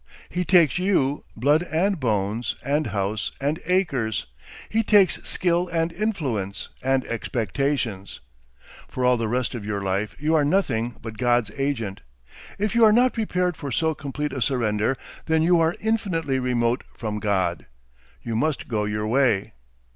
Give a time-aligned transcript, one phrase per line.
[0.31, 4.25] He takes you, blood and bones and house and acres,
[4.67, 8.19] he takes skill and influence and expectations.
[8.87, 12.01] For all the rest of your life you are nothing but God's agent.
[12.57, 16.83] If you are not prepared for so complete a surrender, then you are infinitely remote
[16.97, 17.67] from God.
[18.23, 19.53] You must go your way.